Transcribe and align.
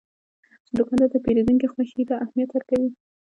دوکاندار 0.77 1.09
د 1.11 1.17
پیرودونکي 1.25 1.67
خوښي 1.73 2.03
ته 2.09 2.15
اهمیت 2.23 2.49
ورکوي. 2.53 2.89